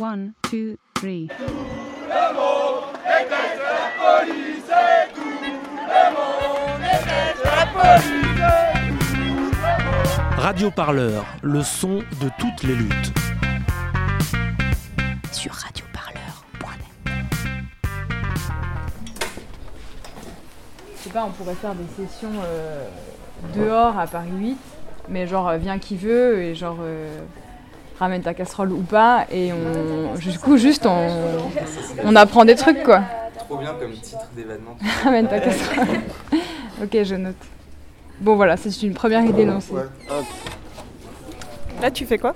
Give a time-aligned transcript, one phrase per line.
[0.00, 1.28] One, two, three.
[10.38, 13.12] Radio Parleur, le son de toutes les luttes.
[15.32, 17.12] Sur radioparleur.net.
[20.96, 22.88] Je sais pas, on pourrait faire des sessions euh,
[23.54, 24.56] dehors à Paris 8,
[25.10, 27.20] mais genre euh, viens qui veut et genre euh,
[28.00, 31.08] ramène ta casserole ou pas et on du coup juste on,
[32.02, 33.02] on apprend des trucs quoi.
[33.38, 34.76] Trop bien comme titre d'événement.
[35.04, 35.86] ramène ta casserole.
[36.82, 37.36] ok, je note.
[38.20, 39.74] Bon voilà, c'est une première idée lancée.
[41.80, 42.34] Là, tu fais quoi?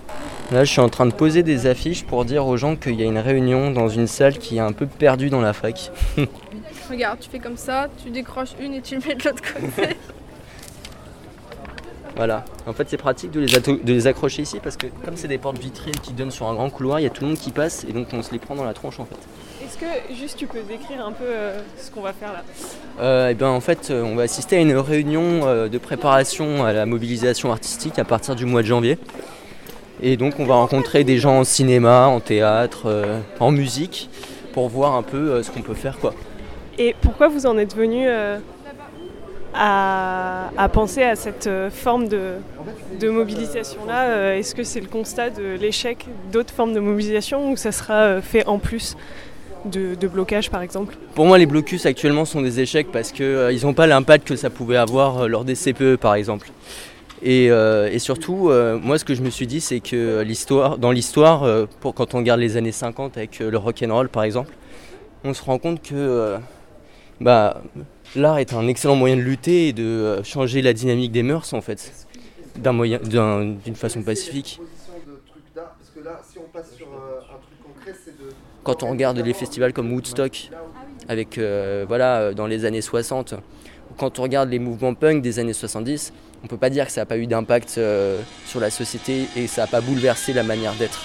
[0.51, 3.03] Là, je suis en train de poser des affiches pour dire aux gens qu'il y
[3.03, 5.91] a une réunion dans une salle qui est un peu perdue dans la fac.
[6.91, 9.97] Regarde, tu fais comme ça, tu décroches une et tu le mets de l'autre côté.
[12.17, 12.45] Voilà.
[12.67, 15.29] En fait, c'est pratique de les, ato- de les accrocher ici parce que comme c'est
[15.29, 17.39] des portes vitrées qui donnent sur un grand couloir, il y a tout le monde
[17.39, 19.17] qui passe et donc on se les prend dans la tronche en fait.
[19.65, 22.43] Est-ce que juste tu peux décrire un peu euh, ce qu'on va faire là?
[23.01, 26.65] Euh, et ben en fait, euh, on va assister à une réunion euh, de préparation
[26.65, 28.99] à la mobilisation artistique à partir du mois de janvier.
[30.01, 33.07] Et donc on va rencontrer des gens en cinéma, en théâtre,
[33.41, 34.11] en musique,
[34.53, 36.15] pour voir un peu ce qu'on peut faire quoi.
[36.79, 38.07] Et pourquoi vous en êtes venu
[39.55, 42.39] à, penser à cette euh, forme de,
[43.09, 47.73] mobilisation-là euh, Est-ce que c'est le constat de l'échec d'autres formes de mobilisation ou ça
[47.73, 48.97] sera euh, fait en plus
[49.65, 50.97] de, de blocage par exemple?
[51.15, 54.51] Pour moi, les blocus actuellement sont des échecs parce qu'ils n'ont pas l'impact que ça
[54.51, 56.51] pouvait avoir euh, lors des CPE par exemple.
[57.25, 60.91] Et, euh, surtout, euh, moi ce que je me suis dit, c'est que l'histoire, dans
[60.91, 64.53] l'histoire, euh, quand on regarde les années 50 avec euh, le rock'n'roll par exemple,
[65.25, 66.39] on se rend compte que euh,
[67.21, 67.63] bah,
[68.17, 71.53] l'art est un excellent moyen de lutter et de euh, changer la dynamique des mœurs
[71.53, 71.93] en fait,
[72.57, 74.61] d'un moyen, d'un- d'une façon pacifique.
[78.63, 80.51] Quand on regarde les festivals comme Woodstock,
[81.09, 85.21] avec euh, voilà euh, dans les années 60, ou quand on regarde les mouvements punk
[85.23, 86.13] des années 70,
[86.43, 89.47] on peut pas dire que ça n'a pas eu d'impact euh, sur la société et
[89.47, 91.03] ça n'a pas bouleversé la manière d'être.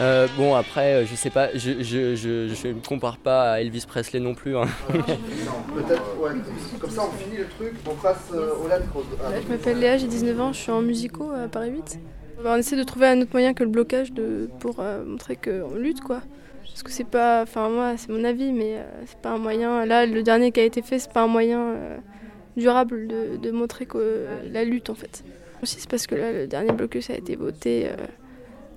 [0.00, 3.60] Euh, bon après, euh, je sais pas, je, je, je, je me compare pas à
[3.60, 4.54] Elvis Presley non plus.
[4.56, 4.66] hein.
[4.90, 6.30] Peut-être, ouais,
[6.78, 8.76] comme ça on finit le truc, on passe euh, au LAN.
[9.24, 11.98] Ah, Je m'appelle Léa, j'ai 19 ans, je suis en musico à Paris 8.
[12.44, 15.36] Bah, on essaie de trouver un autre moyen que le blocage de, pour euh, montrer
[15.36, 16.20] qu'on lutte quoi.
[16.66, 19.86] Parce que c'est pas, enfin moi c'est mon avis, mais euh, c'est pas un moyen.
[19.86, 21.96] Là le dernier qui a été fait, c'est pas un moyen euh,
[22.58, 25.24] durable de, de montrer que euh, la lutte en fait.
[25.62, 27.96] Aussi c'est parce que là le dernier blocus a été voté euh,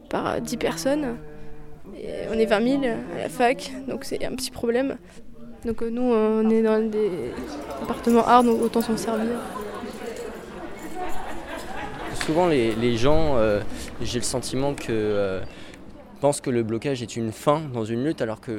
[0.09, 1.17] par euh, 10 personnes.
[1.97, 2.83] Et on est 20 000
[3.15, 4.97] à la fac, donc c'est un petit problème.
[5.65, 7.09] Donc euh, nous on est dans des
[7.81, 9.37] appartements art, donc autant s'en servir.
[12.25, 13.61] Souvent, les, les gens, euh,
[14.01, 15.41] j'ai le sentiment que euh,
[16.19, 18.57] pensent que le blocage est une fin dans une lutte, alors que,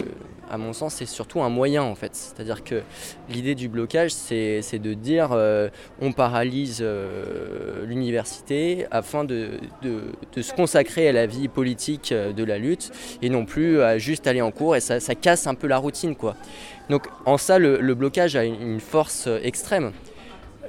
[0.51, 2.15] à mon sens, c'est surtout un moyen en fait.
[2.15, 2.83] C'est-à-dire que
[3.29, 5.69] l'idée du blocage, c'est de dire euh,
[6.01, 9.51] on paralyse euh, l'université afin de,
[10.41, 12.91] se consacrer à la vie politique euh, de la lutte
[13.23, 16.17] et non plus à juste aller en cours et ça, casse un peu la routine
[16.17, 16.37] quoi.
[16.89, 19.93] Donc en ça, le, blocage a une une force euh, extrême.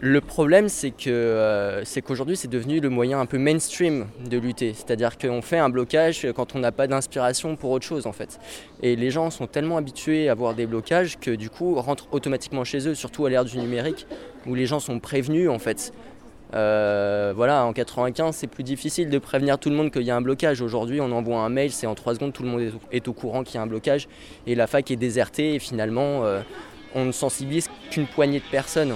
[0.03, 4.39] Le problème, c'est que euh, c'est qu'aujourd'hui, c'est devenu le moyen un peu mainstream de
[4.39, 4.73] lutter.
[4.73, 8.39] C'est-à-dire qu'on fait un blocage quand on n'a pas d'inspiration pour autre chose, en fait.
[8.81, 12.63] Et les gens sont tellement habitués à avoir des blocages que du coup rentrent automatiquement
[12.63, 14.07] chez eux, surtout à l'ère du numérique,
[14.47, 15.93] où les gens sont prévenus, en fait.
[16.55, 20.15] Euh, voilà, en 95, c'est plus difficile de prévenir tout le monde qu'il y a
[20.15, 20.63] un blocage.
[20.63, 23.43] Aujourd'hui, on envoie un mail, c'est en 3 secondes, tout le monde est au, courant
[23.43, 24.07] qu'il y a un blocage.
[24.47, 26.41] Et la fac est désertée, et finalement, euh,
[26.95, 28.95] on ne sensibilise qu'une poignée de personnes.